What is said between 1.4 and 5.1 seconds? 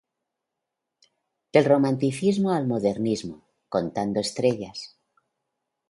Del Romanticismo al Modernismo, "Contando estrellas".